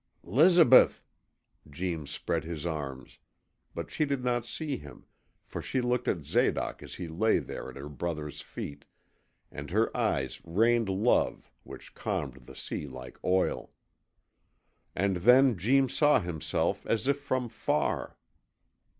[0.25, 1.05] ''Lizabeth!'
[1.69, 3.19] Jeems spread his arms;
[3.75, 5.05] but she did not see him,
[5.45, 8.85] for she looked at Zadoc as he lay there at her brother's feet,
[9.51, 13.73] and her eyes rained love, which calmed the sea like oil.
[14.95, 18.17] And then Jeems saw himself as if from far.